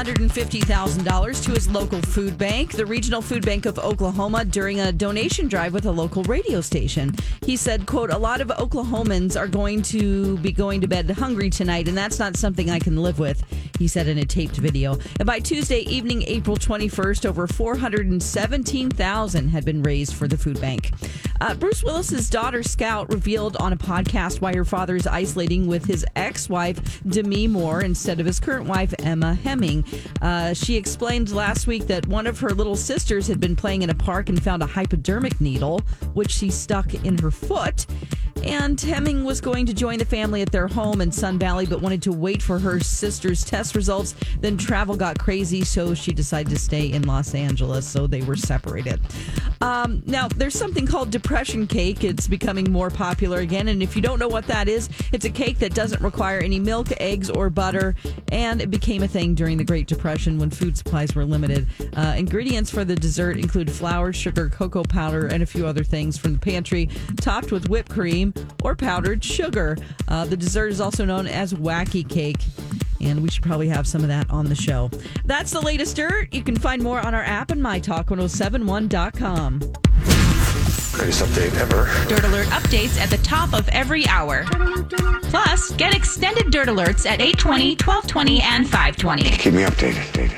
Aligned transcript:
$150,000 0.00 1.44
to 1.44 1.50
his 1.50 1.68
local 1.68 2.00
food 2.00 2.38
bank, 2.38 2.72
the 2.72 2.86
Regional 2.86 3.20
Food 3.20 3.44
Bank 3.44 3.66
of 3.66 3.78
Oklahoma, 3.78 4.46
during 4.46 4.80
a 4.80 4.92
donation 4.92 5.46
drive 5.46 5.74
with 5.74 5.84
a 5.84 5.90
local 5.90 6.22
radio 6.22 6.62
station. 6.62 7.14
He 7.44 7.54
said, 7.54 7.84
quote, 7.84 8.10
a 8.10 8.16
lot 8.16 8.40
of 8.40 8.48
Oklahomans 8.48 9.38
are 9.38 9.46
going 9.46 9.82
to 9.82 10.38
be 10.38 10.52
going 10.52 10.80
to 10.80 10.88
bed 10.88 11.10
hungry 11.10 11.50
tonight, 11.50 11.86
and 11.86 11.98
that's 11.98 12.18
not 12.18 12.36
something 12.36 12.70
I 12.70 12.78
can 12.78 12.96
live 12.96 13.18
with, 13.18 13.44
he 13.78 13.86
said 13.86 14.08
in 14.08 14.16
a 14.16 14.24
taped 14.24 14.56
video. 14.56 14.96
And 15.18 15.26
by 15.26 15.38
Tuesday 15.38 15.80
evening, 15.80 16.22
April 16.22 16.56
21st, 16.56 17.26
over 17.26 17.46
417,000 17.46 19.48
had 19.48 19.64
been 19.66 19.82
raised 19.82 20.14
for 20.14 20.26
the 20.26 20.38
food 20.38 20.58
bank. 20.62 20.92
Uh, 21.42 21.54
Bruce 21.54 21.82
Willis's 21.82 22.28
daughter 22.28 22.62
Scout 22.62 23.12
revealed 23.12 23.56
on 23.58 23.72
a 23.72 23.76
podcast 23.76 24.40
why 24.40 24.54
her 24.54 24.64
father 24.64 24.96
is 24.96 25.06
isolating 25.06 25.66
with 25.66 25.84
his 25.84 26.06
ex-wife 26.16 27.02
Demi 27.06 27.46
Moore 27.46 27.82
instead 27.82 28.20
of 28.20 28.26
his 28.26 28.40
current 28.40 28.66
wife 28.66 28.94
Emma 28.98 29.34
Heming. 29.34 29.84
Uh, 30.22 30.54
she 30.54 30.76
explained 30.76 31.32
last 31.32 31.66
week 31.66 31.86
that 31.86 32.06
one 32.06 32.26
of 32.26 32.38
her 32.40 32.50
little 32.50 32.76
sisters 32.76 33.26
had 33.26 33.40
been 33.40 33.56
playing 33.56 33.82
in 33.82 33.90
a 33.90 33.94
park 33.94 34.28
and 34.28 34.42
found 34.42 34.62
a 34.62 34.66
hypodermic 34.66 35.40
needle, 35.40 35.80
which 36.14 36.30
she 36.30 36.50
stuck 36.50 36.92
in 37.04 37.18
her 37.18 37.30
foot. 37.30 37.86
And 38.50 38.80
Heming 38.80 39.22
was 39.22 39.40
going 39.40 39.64
to 39.66 39.72
join 39.72 39.98
the 40.00 40.04
family 40.04 40.42
at 40.42 40.50
their 40.50 40.66
home 40.66 41.00
in 41.00 41.12
Sun 41.12 41.38
Valley, 41.38 41.66
but 41.66 41.80
wanted 41.80 42.02
to 42.02 42.10
wait 42.10 42.42
for 42.42 42.58
her 42.58 42.80
sister's 42.80 43.44
test 43.44 43.76
results. 43.76 44.16
Then 44.40 44.58
travel 44.58 44.96
got 44.96 45.20
crazy, 45.20 45.62
so 45.62 45.94
she 45.94 46.12
decided 46.12 46.50
to 46.50 46.58
stay 46.58 46.90
in 46.90 47.02
Los 47.02 47.32
Angeles. 47.36 47.86
So 47.86 48.08
they 48.08 48.22
were 48.22 48.34
separated. 48.34 49.00
Um, 49.60 50.02
now, 50.04 50.26
there's 50.26 50.56
something 50.56 50.84
called 50.84 51.12
depression 51.12 51.68
cake. 51.68 52.02
It's 52.02 52.26
becoming 52.26 52.72
more 52.72 52.90
popular 52.90 53.38
again. 53.38 53.68
And 53.68 53.84
if 53.84 53.94
you 53.94 54.02
don't 54.02 54.18
know 54.18 54.26
what 54.26 54.48
that 54.48 54.68
is, 54.68 54.88
it's 55.12 55.24
a 55.24 55.30
cake 55.30 55.60
that 55.60 55.72
doesn't 55.72 56.02
require 56.02 56.40
any 56.40 56.58
milk, 56.58 56.88
eggs, 57.00 57.30
or 57.30 57.50
butter. 57.50 57.94
And 58.32 58.60
it 58.60 58.68
became 58.68 59.04
a 59.04 59.08
thing 59.08 59.36
during 59.36 59.58
the 59.58 59.64
Great 59.64 59.86
Depression 59.86 60.40
when 60.40 60.50
food 60.50 60.76
supplies 60.76 61.14
were 61.14 61.24
limited. 61.24 61.68
Uh, 61.94 62.14
ingredients 62.16 62.68
for 62.68 62.84
the 62.84 62.96
dessert 62.96 63.36
include 63.36 63.70
flour, 63.70 64.12
sugar, 64.12 64.48
cocoa 64.48 64.82
powder, 64.82 65.28
and 65.28 65.40
a 65.40 65.46
few 65.46 65.68
other 65.68 65.84
things 65.84 66.18
from 66.18 66.32
the 66.32 66.40
pantry, 66.40 66.88
topped 67.20 67.52
with 67.52 67.68
whipped 67.68 67.90
cream 67.90 68.34
or 68.62 68.74
powdered 68.74 69.24
sugar. 69.24 69.76
Uh, 70.08 70.24
the 70.24 70.36
dessert 70.36 70.68
is 70.68 70.80
also 70.80 71.04
known 71.04 71.26
as 71.26 71.52
wacky 71.54 72.08
cake. 72.08 72.44
And 73.00 73.22
we 73.22 73.30
should 73.30 73.42
probably 73.42 73.68
have 73.68 73.86
some 73.86 74.02
of 74.02 74.08
that 74.08 74.28
on 74.30 74.46
the 74.46 74.54
show. 74.54 74.90
That's 75.24 75.52
the 75.52 75.60
latest 75.60 75.96
dirt. 75.96 76.32
You 76.34 76.42
can 76.42 76.56
find 76.56 76.82
more 76.82 77.00
on 77.00 77.14
our 77.14 77.22
app 77.22 77.50
and 77.50 77.62
mytalk1071.com. 77.62 79.60
Greatest 80.92 81.22
update 81.22 81.56
ever. 81.58 81.88
Dirt 82.08 82.24
Alert 82.24 82.48
updates 82.48 82.98
at 83.00 83.08
the 83.08 83.16
top 83.18 83.54
of 83.54 83.66
every 83.70 84.06
hour. 84.06 84.44
Plus, 85.30 85.70
get 85.72 85.94
extended 85.96 86.50
Dirt 86.50 86.68
Alerts 86.68 87.06
at 87.06 87.22
820, 87.22 87.76
1220, 87.76 88.42
and 88.42 88.68
520. 88.68 89.22
Keep 89.30 89.54
me 89.54 89.62
updated. 89.62 90.20